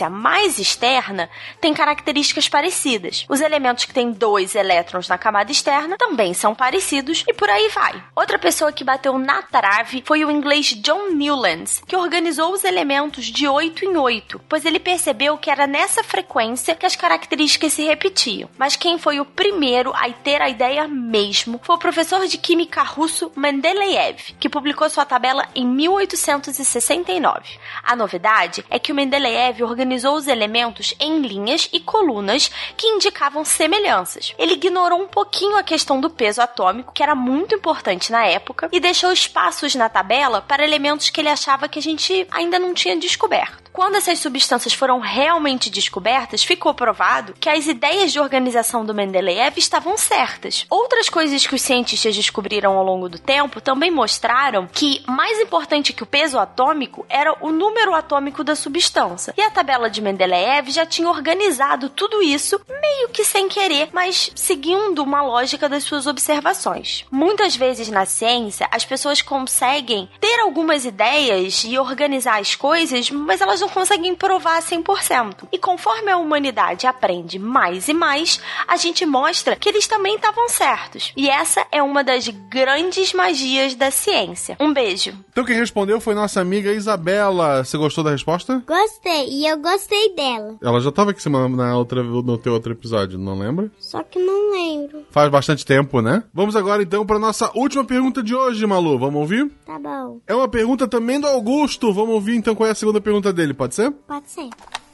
mais 0.10 0.60
externa 0.60 1.30
têm 1.60 1.74
características 1.74 2.50
parecidas. 2.50 3.26
Os 3.30 3.42
elementos 3.42 3.86
que 3.86 3.94
têm 3.94 4.12
dois 4.12 4.56
elétrons 4.56 5.08
na 5.08 5.18
camada 5.18 5.52
externa 5.52 5.98
também 5.98 6.34
são 6.34 6.56
parecidos 6.56 7.24
e 7.28 7.34
por 7.34 7.50
aí 7.50 7.70
vai. 7.70 8.04
Outra 8.16 8.40
pessoa 8.40 8.72
que 8.72 8.84
bateu 8.84 9.18
na 9.18 9.42
trave 9.42 10.04
foi 10.06 10.26
o 10.26 10.32
inglês 10.32 10.68
John 10.68 11.12
Newlands, 11.12 11.84
que 11.88 11.96
organizou 11.96 12.54
os 12.54 12.64
elementos 12.64 13.26
de 13.26 13.48
8 13.48 13.86
em 13.86 13.98
8, 13.98 14.42
pois 14.50 14.66
ele 14.66 14.80
percebeu 14.80 15.38
que 15.38 15.50
era 15.50 15.68
nessa 15.68 16.04
frequência 16.04 16.76
que 16.76 16.86
as 16.86 16.96
características 16.96 17.74
se 17.74 17.84
repetiam. 17.84 18.50
Mas 18.58 18.76
quem 18.76 18.98
foi 18.98 19.20
o 19.20 19.26
primeiro 19.26 19.92
a 19.94 20.10
ter 20.12 20.42
a 20.42 20.50
ideia 20.50 20.88
mesmo 20.88 21.60
foi 21.64 21.76
o 21.76 21.80
professor 21.80 22.26
de 22.26 22.38
química 22.38 22.82
russo 22.82 23.32
Mendeleev, 23.36 24.34
que 24.40 24.50
publicou 24.50 24.90
sua 24.90 25.06
tabela 25.06 25.48
em 25.54 25.66
1869. 25.66 27.60
A 27.84 27.96
novidade 27.96 28.66
é 28.70 28.80
que 28.80 28.92
o 28.92 28.96
Mendeleev 28.96 29.45
organizou 29.64 30.16
os 30.16 30.28
elementos 30.28 30.94
em 31.00 31.22
linhas 31.22 31.70
e 31.72 31.80
colunas 31.80 32.50
que 32.78 32.88
indicavam 32.88 33.44
semelhanças. 33.44 34.34
Ele 34.38 34.54
ignorou 34.54 35.02
um 35.02 35.08
pouquinho 35.08 35.58
a 35.58 35.64
questão 35.64 36.00
do 36.00 36.10
peso 36.10 36.42
atômico, 36.42 36.94
que 36.94 37.04
era 37.04 37.16
muito 37.16 37.56
importante 37.56 38.12
na 38.12 38.26
época, 38.26 38.70
e 38.72 38.80
deixou 38.80 39.12
espaços 39.12 39.76
na 39.76 39.90
tabela 39.90 40.42
para 40.42 40.64
elementos 40.64 41.10
que 41.10 41.22
ele 41.22 41.30
achava 41.30 41.68
que 41.68 41.80
a 41.80 41.82
gente 41.82 42.28
ainda 42.32 42.60
não 42.60 42.74
tinha 42.74 42.98
descoberto. 42.98 43.65
Quando 43.76 43.96
essas 43.96 44.20
substâncias 44.20 44.74
foram 44.74 45.02
realmente 45.02 45.70
descobertas, 45.70 46.46
ficou 46.46 46.74
provado 46.74 47.36
que 47.38 47.50
as 47.50 47.68
ideias 47.68 48.14
de 48.14 48.22
organização 48.22 48.86
do 48.86 48.96
Mendeleev 48.96 49.58
estavam 49.58 49.98
certas. 49.98 50.66
Outras 50.70 51.10
coisas 51.10 51.46
que 51.46 51.56
os 51.56 51.62
cientistas 51.62 52.16
descobriram 52.16 52.78
ao 52.78 52.86
longo 52.86 53.10
do 53.10 53.20
tempo 53.20 53.60
também 53.60 53.92
mostraram 53.92 54.66
que 54.66 55.04
mais 55.06 55.42
importante 55.42 55.92
que 55.92 56.04
o 56.04 56.06
peso 56.06 56.40
atômico 56.40 57.06
era 57.10 57.36
o 57.42 57.52
número 57.52 57.94
atômico 57.94 58.46
da 58.46 58.56
substância. 58.56 59.34
E 59.36 59.42
a 59.42 59.52
tabela 59.52 59.90
de 59.90 60.02
Mendeleev 60.02 60.70
já 60.70 60.86
tinha 60.86 61.10
organizado 61.10 61.90
tudo 61.90 62.22
isso 62.22 62.62
meio 62.82 63.10
que 63.10 63.26
sem 63.26 63.50
querer, 63.50 63.90
mas 63.92 64.32
seguindo 64.36 65.04
uma 65.04 65.22
lógica 65.22 65.68
das 65.68 65.84
suas 65.84 66.08
observações. 66.08 67.04
Muitas 67.12 67.58
vezes 67.58 67.90
na 67.90 68.06
ciência, 68.06 68.70
as 68.72 68.86
pessoas 68.86 69.22
conseguem 69.22 70.10
ter 70.22 70.40
algumas 70.40 70.86
ideias 70.86 71.66
e 71.66 71.78
organizar 71.78 72.40
as 72.40 72.56
coisas, 72.56 73.12
mas 73.12 73.42
elas 73.42 73.65
não 73.66 73.70
conseguem 73.70 74.14
provar 74.14 74.62
100%. 74.62 75.48
E 75.52 75.58
conforme 75.58 76.12
a 76.12 76.18
humanidade 76.18 76.86
aprende 76.86 77.40
mais 77.40 77.88
e 77.88 77.94
mais, 77.94 78.40
a 78.68 78.78
gente 78.78 79.06
mostra 79.06 79.56
que 79.56 79.68
eles 79.68 79.88
também 79.88 80.16
estavam 80.16 80.48
certos. 80.48 81.12
E 81.18 81.28
essa 81.28 81.66
é 81.72 81.82
uma 81.82 82.04
das 82.04 82.28
grandes 82.28 83.12
magias 83.14 83.74
da 83.74 83.90
ciência. 83.90 84.56
Um 84.60 84.72
beijo. 84.72 85.14
Então 85.30 85.44
quem 85.44 85.56
respondeu 85.58 86.00
foi 86.00 86.14
nossa 86.14 86.40
amiga 86.40 86.72
Isabela. 86.72 87.64
Você 87.64 87.78
gostou 87.78 88.04
da 88.04 88.12
resposta? 88.12 88.64
Gostei, 88.68 89.30
e 89.30 89.48
eu 89.48 89.58
gostei 89.58 90.14
dela. 90.14 90.58
Ela 90.62 90.80
já 90.80 90.92
tava 90.92 91.12
aqui 91.12 91.22
semana 91.22 91.50
na 91.50 91.76
outra, 91.76 92.04
no 92.04 92.38
teu 92.38 92.54
outro 92.54 92.72
episódio, 92.72 93.18
não 93.18 93.40
lembra? 93.40 93.72
Só 93.80 94.04
que 94.04 94.20
não 94.20 94.52
lembro. 94.52 95.06
Faz 95.10 95.30
bastante 95.30 95.66
tempo, 95.66 96.02
né? 96.02 96.24
Vamos 96.34 96.56
agora 96.56 96.84
então 96.84 97.06
para 97.06 97.18
nossa 97.18 97.52
última 97.56 97.84
pergunta 97.84 98.22
de 98.22 98.36
hoje, 98.36 98.66
Malu. 98.68 99.00
Vamos 99.00 99.22
ouvir? 99.22 99.52
Tá 99.66 99.80
bom. 99.80 100.20
É 100.28 100.36
uma 100.36 100.48
pergunta 100.48 100.88
também 100.88 101.20
do 101.20 101.26
Augusto. 101.26 101.92
Vamos 101.92 102.14
ouvir 102.14 102.36
então 102.36 102.54
qual 102.54 102.68
é 102.68 102.72
a 102.72 102.76
segunda 102.76 103.02
pergunta 103.02 103.34
dele, 103.34 103.55
pode 103.56 103.76
ser? 103.76 103.92
Pode 103.92 104.30
ser. 104.30 104.50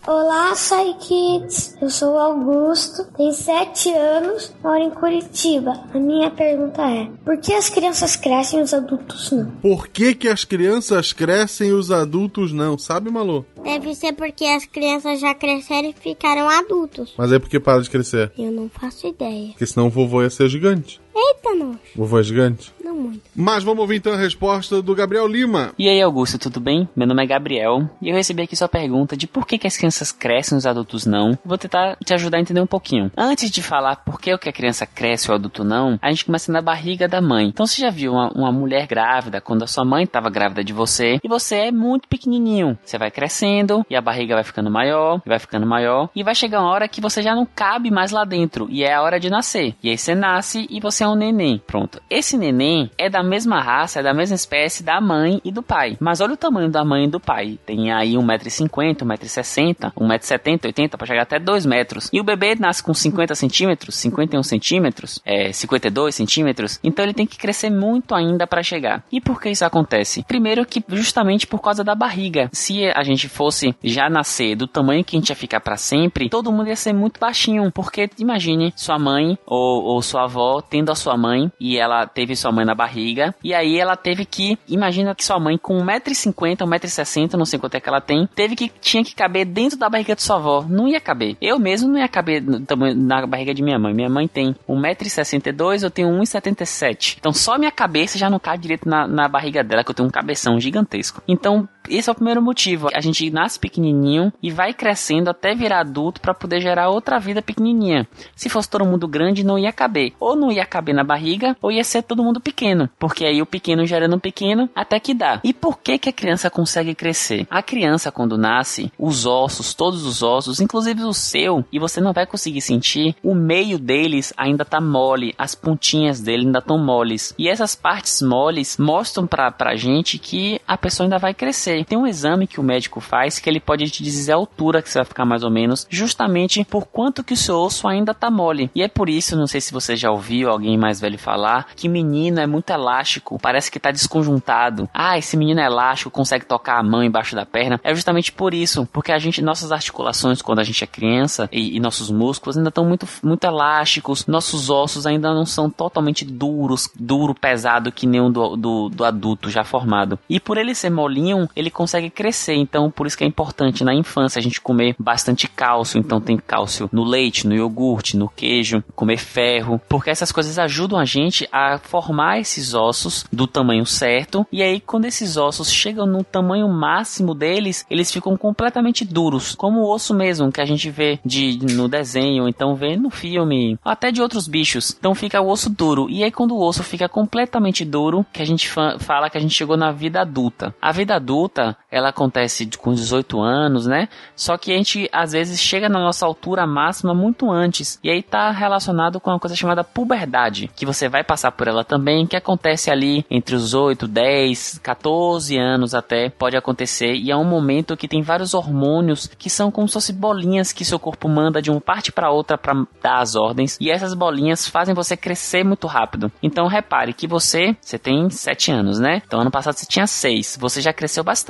Olá, 0.08 0.56
Sai 0.56 0.96
Kids. 0.96 1.75
Eu 1.80 1.88
sou 1.91 2.15
o 2.15 2.18
Augusto, 2.18 3.06
tenho 3.15 3.32
7 3.32 3.94
anos, 3.94 4.51
moro 4.63 4.80
em 4.80 4.89
Curitiba. 4.89 5.74
A 5.94 6.00
minha 6.00 6.32
pergunta 6.32 6.82
é: 6.82 7.08
por 7.24 7.38
que 7.38 7.53
as 7.53 7.70
crianças 7.70 8.15
crescem 8.15 8.62
e 8.62 8.63
os 8.63 8.74
adultos 8.74 9.32
não? 9.32 9.51
Por 9.62 9.88
que, 9.88 10.15
que 10.15 10.27
as 10.27 10.44
crianças 10.44 11.13
crescem 11.13 11.70
e 11.70 11.74
os 11.74 11.91
adultos 11.91 12.51
não? 12.51 12.80
Sabe, 12.80 13.12
Malu? 13.12 13.46
Deve 13.63 13.94
ser 13.94 14.13
porque 14.13 14.44
as 14.46 14.65
crianças 14.65 15.20
já 15.20 15.36
cresceram 15.36 15.89
e 15.89 15.94
ficaram 15.94 16.50
adultos. 16.50 17.13
Mas 17.15 17.32
é 17.32 17.38
porque 17.38 17.60
para 17.60 17.84
de 17.84 17.89
crescer. 17.89 18.32
Eu 18.36 18.51
não 18.51 18.70
faço 18.70 19.06
ideia. 19.06 19.50
Porque 19.50 19.68
senão 19.68 19.86
o 19.86 19.91
vovô 19.91 20.24
ia 20.24 20.32
ser 20.32 20.50
gigante. 20.50 21.00
Eita, 21.15 21.53
nós. 21.53 21.77
O 21.96 22.00
vovô 22.00 22.20
é 22.20 22.24
gigante? 22.24 22.74
Muito. 23.01 23.22
Mas 23.36 23.63
vamos 23.63 23.81
ouvir 23.81 23.98
então 23.98 24.13
a 24.13 24.17
resposta 24.17 24.81
do 24.81 24.93
Gabriel 24.93 25.27
Lima. 25.27 25.74
E 25.77 25.89
aí, 25.89 26.01
Augusto, 26.01 26.38
tudo 26.38 26.60
bem? 26.60 26.88
Meu 26.96 27.08
nome 27.08 27.24
é 27.24 27.25
Gabriel 27.25 27.89
e 28.01 28.10
eu 28.10 28.15
recebi 28.15 28.43
aqui 28.43 28.55
sua 28.55 28.70
pergunta 28.70 29.17
de 29.17 29.27
por 29.27 29.48
que, 29.48 29.58
que 29.58 29.67
as 29.67 29.75
crianças 29.75 30.12
crescem 30.12 30.55
e 30.55 30.60
os 30.60 30.65
adultos 30.65 31.05
não. 31.05 31.38
Vou 31.43 31.58
tentar 31.58 31.98
te 32.03 32.13
ajudar 32.13 32.38
a 32.38 32.41
entender 32.41 32.62
um 32.62 32.67
pouquinho. 32.67 33.12
Antes 33.17 33.50
de 33.50 33.63
falar 33.63 33.98
por 33.98 34.22
que, 34.22 34.38
que 34.38 34.50
a 34.50 34.53
criança 34.53 34.86
cresce 34.86 35.27
e 35.27 35.31
o 35.31 35.36
adulto 35.36 35.63
não, 35.63 35.98
a 36.01 36.10
gente 36.12 36.25
começa 36.25 36.51
na 36.51 36.62
barriga 36.62 37.08
da 37.08 37.22
mãe. 37.22 37.48
Então 37.48 37.65
você 37.65 37.81
já 37.81 37.89
viu 37.89 38.13
uma, 38.13 38.29
uma 38.34 38.51
mulher 38.51 38.86
grávida 38.86 39.41
quando 39.41 39.63
a 39.63 39.67
sua 39.67 39.84
mãe 39.84 40.03
estava 40.03 40.29
grávida 40.29 40.63
de 40.63 40.74
você 40.74 41.20
e 41.24 41.27
você 41.27 41.55
é 41.55 41.72
muito 41.72 42.08
pequenininho. 42.08 42.77
Você 42.84 42.98
vai 42.98 43.10
crescendo 43.10 43.86
e 43.89 43.96
a 43.96 44.01
barriga 44.01 44.36
vai 44.36 44.43
ficando 44.43 44.70
maior, 44.70 45.22
vai 45.25 45.39
ficando 45.39 45.65
maior 45.65 46.10
e 46.15 46.24
vai 46.24 46.36
chegar 46.36 46.62
uma 46.62 46.72
hora 46.72 46.88
que 46.88 47.01
você 47.01 47.24
já 47.24 47.34
não 47.34 47.46
cabe 47.46 47.89
mais 47.89 48.12
lá 48.12 48.24
dentro 48.24 48.67
e 48.70 48.84
é 48.84 48.93
a 48.93 49.01
hora 49.01 49.20
de 49.20 49.29
nascer. 49.29 49.75
E 49.81 49.89
aí 49.89 49.98
você 49.98 50.13
nasce 50.13 50.67
e 50.70 50.79
você 50.79 51.03
é 51.03 51.08
um 51.08 51.15
neném. 51.15 51.62
Pronto. 51.65 52.01
Esse 52.10 52.38
neném 52.38 52.91
é 52.98 53.10
da 53.10 53.24
mesma 53.24 53.62
raça, 53.62 54.00
é 54.00 54.04
da 54.04 54.14
mesma 54.14 54.36
espécie 54.36 54.84
da 54.84 55.00
mãe 55.02 55.42
e 55.44 55.52
do 55.52 55.64
pai. 55.64 55.98
Mas 56.00 56.22
olha 56.22 56.34
o 56.34 56.38
tamanho 56.38 56.70
da 56.70 56.84
mãe 56.84 57.06
e 57.06 57.10
do 57.10 57.20
pai. 57.20 57.60
Tem 57.66 57.92
aí 57.92 58.14
1,50m, 58.14 58.98
1,60m, 58.98 59.94
1,70m, 59.94 60.66
80 60.66 60.98
para 60.98 61.08
chegar 61.08 61.24
até 61.24 61.40
2 61.40 61.66
metros. 61.66 62.10
E 62.12 62.20
o 62.20 62.24
bebê 62.24 62.56
nasce 62.56 62.84
com 62.84 62.94
50 62.94 63.36
centímetros, 63.36 63.96
51 63.96 64.44
centímetros, 64.44 65.20
é, 65.26 65.52
52 65.52 66.16
centímetros. 66.16 66.80
Então 66.84 67.04
ele 67.04 67.14
tem 67.14 67.26
que 67.26 67.38
crescer 67.38 67.70
muito 67.70 68.14
ainda 68.14 68.46
para 68.46 68.64
chegar. 68.64 69.04
E 69.12 69.20
por 69.20 69.42
que 69.42 69.50
isso 69.50 69.66
acontece? 69.66 70.24
Primeiro 70.24 70.66
que 70.66 70.84
justamente 70.90 71.48
por 71.48 71.62
causa 71.62 71.84
da 71.84 71.96
barriga. 71.96 72.50
Se 72.52 72.86
a 72.96 73.04
gente 73.04 73.28
fosse 73.28 73.76
já 73.84 74.10
nascer 74.10 74.56
do 74.56 74.68
tamanho 74.68 75.04
que 75.04 75.16
a 75.16 75.20
gente 75.20 75.30
ia 75.30 75.36
ficar 75.36 75.60
para 75.60 75.78
sempre, 75.78 76.30
todo 76.30 76.52
mundo 76.52 76.68
ia 76.68 76.76
ser 76.76 76.94
muito 76.94 77.20
baixinho. 77.20 77.72
Porque 77.72 78.10
imagine 78.18 78.74
sua 78.76 78.98
mãe 78.98 79.38
ou, 79.46 79.84
ou 79.84 80.02
sua 80.02 80.24
avó 80.24 80.62
tendo 80.62 80.92
a 80.92 80.96
sua 80.96 81.18
mãe 81.18 81.52
e 81.60 81.78
ela 81.78 82.06
teve 82.06 82.36
sua 82.36 82.52
mãe 82.52 82.66
na 82.66 82.71
barriga. 82.75 83.34
E 83.44 83.54
aí 83.54 83.78
ela 83.78 83.96
teve 83.96 84.25
que, 84.25 84.58
imagina 84.68 85.16
que 85.16 85.24
sua 85.24 85.40
mãe 85.40 85.58
com 85.58 85.78
1,50m, 85.78 86.58
1,60m, 86.58 87.34
não 87.34 87.46
sei 87.46 87.60
quanto 87.60 87.75
é 87.75 87.80
que 87.80 87.90
ela 87.90 88.01
tem, 88.01 88.28
teve 88.36 88.56
que, 88.56 88.72
tinha 88.82 89.04
que 89.04 89.16
caber 89.16 89.46
dentro 89.46 89.78
da 89.78 89.90
barriga 89.90 90.16
de 90.16 90.22
sua 90.22 90.38
avó. 90.38 90.66
Não 90.68 90.88
ia 90.88 91.00
caber. 91.00 91.36
Eu 91.42 91.60
mesmo 91.60 91.90
não 91.90 92.00
ia 92.00 92.08
caber 92.08 92.42
no, 92.42 92.62
na 92.96 93.25
barriga 93.25 93.54
de 93.54 93.63
minha 93.63 93.80
mãe. 93.80 93.94
Minha 93.94 94.10
mãe 94.10 94.28
tem 94.28 94.56
1,62m, 94.68 95.84
eu 95.84 95.92
tenho 95.92 96.10
1,77m. 96.10 97.18
Então 97.20 97.34
só 97.34 97.58
minha 97.58 97.72
cabeça 97.72 98.18
já 98.18 98.30
não 98.30 98.40
cabe 98.40 98.62
direito 98.62 98.88
na, 98.88 99.08
na 99.08 99.28
barriga 99.28 99.63
dela, 99.63 99.84
que 99.84 99.92
eu 99.92 99.96
tenho 99.96 100.08
um 100.08 100.12
cabeção 100.12 100.60
gigantesco. 100.60 101.22
Então, 101.28 101.68
esse 101.90 102.10
é 102.10 102.12
o 102.12 102.16
primeiro 102.16 102.42
motivo. 102.42 102.90
A 102.94 103.02
gente 103.02 103.30
nasce 103.30 103.60
pequenininho 103.60 104.32
e 104.42 104.52
vai 104.52 104.74
crescendo 104.74 105.30
até 105.30 105.54
virar 105.54 105.82
adulto 105.82 106.22
para 106.22 106.34
poder 106.34 106.62
gerar 106.62 106.90
outra 106.90 107.20
vida 107.20 107.42
pequenininha. 107.42 108.08
Se 108.36 108.50
fosse 108.50 108.70
todo 108.70 108.86
mundo 108.86 109.08
grande, 109.08 109.44
não 109.44 109.58
ia 109.58 109.72
caber. 109.72 110.14
Ou 110.20 110.36
não 110.36 110.52
ia 110.52 110.66
caber 110.66 110.94
na 110.94 111.04
barriga, 111.04 111.56
ou 111.62 111.72
ia 111.72 111.84
ser 111.84 112.04
todo 112.04 112.24
mundo 112.24 112.40
pequeno. 112.40 112.90
Porque 113.00 113.26
aí 113.26 113.42
o 113.42 113.46
pequeno 113.46 113.86
gerando 113.86 114.20
pequeno, 114.20 114.70
até 114.76 115.00
que 115.00 115.14
dá. 115.14 115.40
E 115.44 115.54
por 115.54 115.80
que 115.80 115.98
que 115.98 116.10
a 116.10 116.14
criança 116.14 116.50
consegue 116.50 116.94
crescer? 116.94 117.48
A 117.50 117.62
criança, 117.62 118.12
quando 118.12 118.38
nasce, 118.38 118.92
os 118.98 119.26
ossos, 119.26 119.74
todos 119.74 120.06
os 120.06 120.22
ossos, 120.22 120.60
inclusive 120.60 121.04
o 121.04 121.14
seu, 121.14 121.66
e 121.72 121.80
você 121.80 122.00
não 122.00 122.14
vai 122.14 122.26
conseguir 122.26 122.62
sentir, 122.62 123.16
o 123.24 123.34
meio 123.34 123.78
deles 123.80 124.34
ainda 124.38 124.64
tá 124.66 124.80
mole, 124.80 125.34
as 125.38 125.56
pontinhas 125.56 126.22
dele 126.22 126.46
ainda 126.46 126.60
estão 126.60 126.78
moles. 126.78 127.34
E 127.38 127.48
essas 127.48 127.76
partes 127.76 128.22
moles 128.22 128.78
mostram 128.78 129.26
pra, 129.26 129.52
pra 129.52 129.76
gente 129.76 130.18
que 130.18 130.60
a 130.68 130.78
pessoa 130.78 131.06
ainda 131.06 131.18
vai 131.18 131.34
crescer. 131.34 131.71
Tem 131.84 131.98
um 131.98 132.08
exame 132.08 132.48
que 132.48 132.60
o 132.60 132.63
médico 132.63 133.00
faz 133.00 133.40
que 133.40 133.50
ele 133.50 133.60
pode 133.60 133.90
te 133.90 134.04
dizer 134.04 134.34
a 134.34 134.36
altura 134.36 134.82
que 134.82 134.90
você 134.90 135.00
vai 135.00 135.06
ficar 135.06 135.25
mais 135.25 135.44
ou 135.44 135.51
menos, 135.51 135.88
justamente 135.90 136.66
por 136.66 136.86
quanto 136.86 137.24
que 137.24 137.34
o 137.34 137.38
seu 137.38 137.56
osso 137.58 137.88
ainda 137.88 138.13
tá 138.13 138.30
mole. 138.30 138.70
E 138.75 138.82
é 138.82 138.88
por 138.88 139.10
isso, 139.10 139.36
não 139.36 139.48
sei 139.48 139.62
se 139.62 139.74
você 139.74 139.96
já 139.96 140.12
ouviu 140.12 140.50
alguém 140.50 140.78
mais 140.78 141.00
velho 141.00 141.18
falar, 141.18 141.68
que 141.75 141.90
menino 141.90 142.40
é 142.40 142.48
muito 142.48 142.70
elástico, 142.72 143.40
parece 143.40 143.72
que 143.72 143.80
tá 143.80 143.92
desconjuntado. 143.92 144.90
Ah, 144.94 145.18
esse 145.18 145.36
menino 145.38 145.60
é 145.60 145.66
elástico, 145.66 146.12
consegue 146.12 146.46
tocar 146.46 146.80
a 146.80 146.84
mão 146.84 147.04
embaixo 147.04 147.36
da 147.36 147.46
perna. 147.46 147.80
É 147.84 147.94
justamente 147.94 148.32
por 148.32 148.54
isso, 148.54 148.88
porque 148.92 149.12
a 149.12 149.20
gente, 149.20 149.42
nossas 149.42 149.72
articulações 149.72 150.42
quando 150.42 150.60
a 150.60 150.63
gente 150.63 150.84
é 150.84 150.88
criança 150.88 151.50
e, 151.51 151.78
e 151.78 151.80
nossos 151.80 152.10
músculos 152.10 152.58
ainda 152.58 152.70
estão 152.70 152.86
muito, 152.86 153.08
muito 153.24 153.44
elásticos, 153.44 154.25
nossos 154.28 154.70
ossos 154.70 155.06
ainda 155.06 155.34
não 155.34 155.46
são 155.46 155.70
totalmente 155.70 156.25
duros, 156.25 156.90
duro, 156.96 157.34
pesado 157.34 157.92
que 157.92 158.08
nem 158.08 158.22
o 158.22 158.30
do, 158.30 158.56
do, 158.56 158.90
do 158.90 159.04
adulto 159.06 159.50
já 159.50 159.63
formado. 159.63 160.20
E 160.30 160.40
por 160.40 160.58
ele 160.58 160.74
ser 160.74 160.90
molinho, 160.90 161.50
ele 161.62 161.72
consegue 161.72 162.10
crescer. 162.10 162.56
Então, 162.56 162.91
por 162.91 163.08
isso 163.08 163.18
que 163.18 163.24
é 163.24 163.27
importante 163.27 163.84
na 163.84 163.94
infância 163.94 164.39
a 164.39 164.44
gente 164.44 164.60
comer 164.60 164.96
bastante 165.00 165.48
cálcio. 165.48 166.00
Então, 166.00 166.20
tem 166.20 166.38
cálcio 166.38 166.89
no 166.91 167.03
leite, 167.03 167.48
no 167.48 167.56
iogurte, 167.56 168.18
no 168.18 168.27
queijo, 168.27 168.84
comer 168.96 169.18
ferro, 169.18 169.80
porque 169.88 170.10
essas 170.10 170.32
coisas 170.32 170.58
ajudam 170.60 171.00
a 171.00 171.06
gente 171.06 171.48
a 171.51 171.77
formar 171.77 172.39
esses 172.39 172.74
ossos 172.74 173.25
do 173.32 173.48
tamanho 173.48 173.86
certo. 173.86 174.46
E 174.51 174.62
aí, 174.62 174.80
quando 174.80 175.06
esses 175.06 175.38
ossos 175.38 175.72
chegam 175.72 176.06
no 176.06 176.24
tamanho 176.24 176.68
máximo 176.68 177.34
deles, 177.34 177.86
eles 177.89 178.12
ficam 178.12 178.36
completamente 178.36 179.06
duros, 179.06 179.56
como 179.56 179.82
o 179.82 179.94
osso 179.94 180.13
mesmo 180.13 180.51
que 180.51 180.62
a 180.62 180.65
gente 180.65 180.89
vê 180.89 181.20
de 181.25 181.60
no 181.74 181.88
desenho, 181.88 182.48
então 182.48 182.75
vê 182.75 182.96
no 182.96 183.10
filme, 183.10 183.77
até 183.84 184.12
de 184.12 184.22
outros 184.22 184.48
bichos. 184.48 184.96
Então 184.98 185.13
fica 185.13 185.41
o 185.41 185.50
osso 185.50 185.70
duro. 185.70 186.10
E 186.10 186.24
aí, 186.24 186.32
quando 186.32 186.56
o 186.56 186.63
osso 186.63 186.84
fica 186.84 187.08
completamente 187.08 187.86
duro, 187.86 188.25
que 188.32 188.41
a 188.41 188.46
gente 188.46 188.70
fala 188.70 189.30
que 189.30 189.38
a 189.38 189.41
gente 189.41 189.53
chegou 189.53 189.77
na 189.77 189.91
vida 189.91 190.22
adulta. 190.22 190.74
A 190.82 190.91
vida 190.91 191.15
adulta, 191.15 191.50
ela 191.89 192.10
acontece 192.10 192.70
com 192.77 192.93
18 192.93 193.41
anos, 193.41 193.86
né? 193.86 194.08
Só 194.36 194.58
que 194.58 194.72
a 194.72 194.77
gente 194.77 195.10
às 195.12 195.31
vezes 195.34 195.60
chega 195.60 195.89
na 195.89 196.00
nossa 196.00 196.25
altura 196.25 196.65
máxima 196.65 197.13
muito 197.13 197.51
antes. 197.51 198.00
E 198.03 198.10
aí 198.10 198.24
tá 198.24 198.51
relacionado 198.51 199.20
com 199.20 199.29
uma 199.29 199.39
coisa 199.39 199.55
chamada 199.55 199.84
puberdade, 199.84 200.70
que 200.75 200.86
você 200.86 201.10
vai 201.10 201.24
passar 201.24 201.51
por 201.51 201.67
ela 201.67 201.84
também, 201.84 202.25
que 202.25 202.36
acontece 202.36 202.89
ali 202.89 203.25
entre 203.29 203.55
os 203.55 203.74
8, 203.74 204.08
10, 204.08 204.79
14 204.79 205.58
anos 205.58 205.93
até, 205.93 206.29
pode 206.29 206.55
acontecer. 206.55 207.13
E 207.13 207.31
é 207.31 207.36
um 207.36 207.43
momento 207.43 207.98
que 207.98 208.08
tem 208.08 208.22
vários 208.22 208.53
hormônios 208.53 209.27
que 209.38 209.50
são 209.50 209.72
como 209.72 209.88
se 209.88 209.93
fossem 209.93 210.15
bolinhas 210.15 210.72
que 210.72 210.86
seu 210.86 211.00
corpo 211.00 211.27
manda 211.27 211.62
de 211.62 211.70
uma 211.70 211.81
parte 211.81 212.12
para 212.12 212.31
outra 212.31 212.58
para 212.58 212.86
dar 213.01 213.20
as 213.20 213.36
ordens. 213.36 213.77
E 213.79 213.89
essas 213.91 214.13
bolinhas 214.13 214.67
fazem 214.67 214.96
você 214.96 215.17
crescer 215.17 215.63
muito 215.63 215.88
rápido. 215.88 216.31
Então 216.41 216.67
repare 216.67 217.13
que 217.13 217.27
você, 217.27 217.75
você 217.81 217.98
tem 217.98 218.29
7 218.29 218.72
anos, 218.72 219.00
né? 219.00 219.22
Então 219.25 219.41
ano 219.41 219.51
passado 219.51 219.75
você 219.75 219.86
tinha 219.86 220.08
6, 220.08 220.58
você 220.60 220.81
já 220.81 220.93
cresceu 220.93 221.24
bastante. 221.24 221.41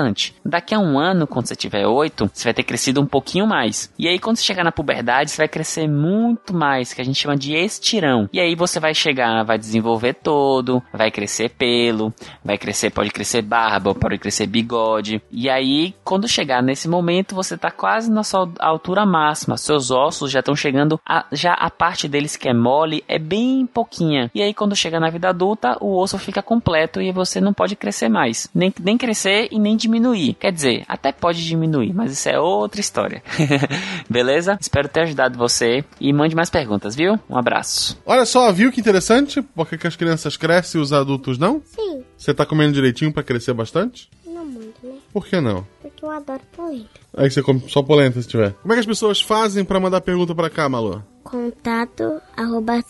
Daqui 0.46 0.74
a 0.74 0.80
um 0.80 1.00
ano, 1.00 1.28
quando 1.28 1.48
você 1.48 1.56
tiver 1.56 1.86
8, 1.86 2.30
você 2.34 2.44
vai 2.44 2.54
ter 2.54 2.64
crescido 2.64 3.02
um 3.02 3.06
pouquinho 3.06 3.48
mais. 3.48 3.92
E 3.98 4.08
aí 4.08 4.20
quando 4.20 4.38
você 4.38 4.44
chegar 4.44 4.64
na 4.64 4.72
puberdade, 4.72 5.32
você 5.32 5.38
vai 5.38 5.48
crescer 5.48 5.88
muito 5.88 6.54
mais, 6.54 6.94
que 6.94 7.02
a 7.02 7.06
gente 7.06 7.20
chama 7.20 7.36
de 7.36 7.54
estirão. 7.54 8.30
E 8.32 8.40
aí 8.40 8.56
você 8.56 8.80
vai 8.80 8.94
chegar, 8.94 9.44
vai 9.44 9.58
desenvolver 9.58 10.14
todo, 10.14 10.82
vai 10.94 11.12
crescer 11.12 11.50
pelo, 11.50 12.14
vai 12.44 12.58
crescer, 12.58 12.90
pode 12.90 13.10
crescer 13.12 13.42
barba, 13.42 13.94
pode 13.94 14.18
crescer 14.18 14.48
bigode. 14.48 15.22
E 15.32 15.50
aí, 15.50 15.94
quando 16.04 16.28
chegar 16.28 16.62
nesse 16.62 16.88
momento, 16.88 17.36
você 17.36 17.58
tá 17.58 17.72
quase 17.72 18.12
na 18.12 18.24
sua 18.24 18.50
altura 18.60 19.06
máxima. 19.06 19.58
Seus 19.58 19.92
ossos 19.92 20.32
já 20.32 20.40
estão 20.40 20.56
chegando, 20.56 21.00
a, 21.08 21.26
já 21.32 21.54
a 21.54 21.70
parte 21.70 22.08
deles 22.08 22.36
que 22.36 22.50
é 22.50 22.54
mole 22.54 23.04
é 23.08 23.20
bem 23.20 23.66
pouquinha. 23.66 24.30
E 24.34 24.42
aí, 24.42 24.54
quando 24.54 24.76
chega 24.76 25.00
na 25.00 25.10
vida 25.10 25.30
adulta, 25.30 25.78
o 25.82 25.98
osso 25.98 26.18
fica 26.18 26.42
completo 26.42 27.02
e 27.02 27.12
você 27.12 27.42
não 27.42 27.54
pode 27.54 27.76
crescer 27.76 28.10
mais. 28.10 28.50
Nem, 28.54 28.74
nem 28.80 28.98
crescer 28.98 29.48
e 29.52 29.60
nem 29.60 29.76
diminuir. 29.82 30.36
Quer 30.36 30.52
dizer, 30.52 30.84
até 30.88 31.12
pode 31.12 31.46
diminuir, 31.46 31.94
mas 31.94 32.12
isso 32.12 32.30
é 32.30 32.40
outra 32.40 32.80
história. 32.80 33.24
Beleza? 34.10 34.58
Espero 34.60 34.88
ter 34.88 35.02
ajudado 35.02 35.38
você 35.38 35.84
e 36.00 36.12
mande 36.14 36.36
mais 36.36 36.50
perguntas, 36.50 36.96
viu? 36.96 37.20
Um 37.30 37.38
abraço. 37.38 38.00
Olha 38.06 38.26
só, 38.26 38.52
viu 38.52 38.72
que 38.72 38.80
interessante? 38.80 39.42
Por 39.42 39.68
que, 39.68 39.88
as 39.88 39.96
crianças 39.96 40.38
crescem 40.38 40.80
e 40.80 40.82
os 40.84 40.94
adultos 40.94 41.38
não? 41.38 41.62
Sim, 41.66 42.04
Você 42.18 42.34
tá 42.34 42.46
comendo 42.46 42.74
direitinho 42.74 43.12
pra 43.12 43.24
crescer 43.24 43.54
bastante? 43.54 44.10
não 44.26 44.46
muito, 44.46 44.76
né? 44.84 44.94
Por 45.14 45.26
que 45.28 45.40
não? 45.42 45.66
Porque 45.82 46.06
eu 46.06 46.10
adoro 46.10 46.42
polenta. 46.56 46.90
Aí 47.16 47.30
você 47.30 47.42
come 47.42 47.62
só 47.68 47.82
polenta 47.84 48.22
se 48.22 48.28
tiver. 48.28 48.54
Como 48.62 48.72
é 48.74 48.76
que 48.76 48.80
as 48.82 48.86
pessoas 48.86 49.22
fazem 49.22 49.64
pra 49.66 49.80
mandar 49.80 50.02
pergunta 50.02 50.34
pra 50.34 50.50
cá, 50.50 50.70
Malu? 50.70 51.04
Contato 51.24 52.22
arroba 52.36 52.82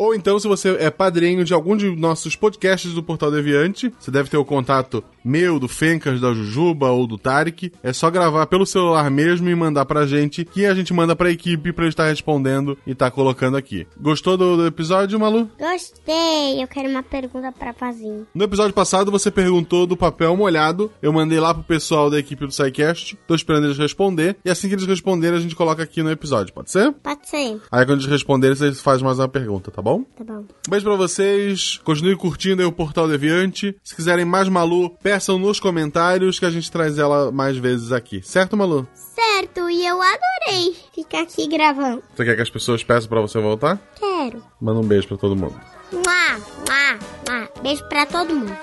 Ou 0.00 0.14
então, 0.14 0.38
se 0.38 0.48
você 0.48 0.70
é 0.80 0.90
padrinho 0.90 1.44
de 1.44 1.52
algum 1.52 1.76
de 1.76 1.94
nossos 1.94 2.34
podcasts 2.34 2.94
do 2.94 3.02
Portal 3.02 3.30
Deviante, 3.30 3.92
você 4.00 4.10
deve 4.10 4.30
ter 4.30 4.38
o 4.38 4.44
contato 4.46 5.04
meu, 5.22 5.58
do 5.58 5.68
Fencas, 5.68 6.20
da 6.20 6.32
Jujuba 6.32 6.90
ou 6.90 7.06
do 7.06 7.18
Tarek. 7.18 7.70
É 7.82 7.92
só 7.92 8.10
gravar 8.10 8.46
pelo 8.46 8.64
celular 8.64 9.10
mesmo 9.10 9.50
e 9.50 9.54
mandar 9.54 9.84
pra 9.84 10.06
gente, 10.06 10.42
que 10.42 10.64
a 10.64 10.74
gente 10.74 10.94
manda 10.94 11.14
pra 11.14 11.30
equipe 11.30 11.70
pra 11.70 11.84
ele 11.84 11.92
estar 11.92 12.06
respondendo 12.06 12.78
e 12.86 12.94
tá 12.94 13.10
colocando 13.10 13.58
aqui. 13.58 13.86
Gostou 14.00 14.38
do, 14.38 14.56
do 14.56 14.66
episódio, 14.66 15.20
Malu? 15.20 15.50
Gostei, 15.58 16.62
eu 16.62 16.66
quero 16.66 16.88
uma 16.88 17.02
pergunta 17.02 17.52
pra 17.52 17.74
fazer. 17.74 18.24
No 18.34 18.44
episódio 18.44 18.72
passado, 18.72 19.10
você 19.10 19.30
perguntou 19.30 19.86
do 19.86 19.98
papel 19.98 20.34
molhado. 20.36 20.90
Eu 21.02 21.12
mandei 21.12 21.38
lá 21.38 21.52
pro 21.52 21.62
pessoal 21.62 22.08
da 22.08 22.18
equipe 22.18 22.46
do 22.46 22.52
SciCast. 22.52 23.18
Tô 23.26 23.34
esperando 23.34 23.66
eles 23.66 23.76
responder. 23.76 24.36
E 24.44 24.50
assim 24.50 24.68
que 24.68 24.74
eles 24.74 24.86
responderem, 24.86 25.38
a 25.38 25.42
gente 25.42 25.54
coloca 25.54 25.82
aqui 25.82 26.02
no 26.02 26.10
episódio, 26.10 26.54
pode 26.54 26.70
ser? 26.70 26.90
Pode 26.92 27.28
ser, 27.28 27.29
Aí 27.70 27.86
quando 27.86 28.00
eles 28.00 28.06
responderem, 28.06 28.56
vocês 28.56 28.80
fazem 28.80 29.04
mais 29.04 29.18
uma 29.18 29.28
pergunta, 29.28 29.70
tá 29.70 29.80
bom? 29.80 30.02
tá 30.16 30.24
bom. 30.24 30.40
Um 30.40 30.70
beijo 30.70 30.84
pra 30.84 30.96
vocês. 30.96 31.80
Continue 31.84 32.16
curtindo 32.16 32.62
aí 32.62 32.66
o 32.68 32.72
Portal 32.72 33.08
Deviante. 33.08 33.76
Se 33.84 33.94
quiserem 33.94 34.24
mais 34.24 34.48
Malu, 34.48 34.90
peçam 35.02 35.38
nos 35.38 35.60
comentários 35.60 36.38
que 36.38 36.46
a 36.46 36.50
gente 36.50 36.70
traz 36.70 36.98
ela 36.98 37.30
mais 37.30 37.56
vezes 37.56 37.92
aqui. 37.92 38.20
Certo, 38.22 38.56
Malu? 38.56 38.86
Certo, 38.94 39.68
e 39.70 39.86
eu 39.86 40.00
adorei 40.00 40.76
ficar 40.94 41.22
aqui 41.22 41.46
gravando. 41.48 42.02
Você 42.14 42.24
quer 42.24 42.36
que 42.36 42.42
as 42.42 42.50
pessoas 42.50 42.82
peçam 42.82 43.08
pra 43.08 43.20
você 43.20 43.38
voltar? 43.40 43.78
Quero. 43.98 44.42
Manda 44.60 44.80
um 44.80 44.86
beijo 44.86 45.08
pra 45.08 45.16
todo 45.16 45.36
mundo. 45.36 45.54
Mua, 45.92 46.38
mua, 46.66 46.98
mua. 47.28 47.48
Beijo 47.62 47.84
pra 47.88 48.06
todo 48.06 48.34
mundo. 48.34 48.56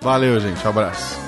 Valeu, 0.00 0.38
gente. 0.40 0.66
Abraço. 0.66 1.27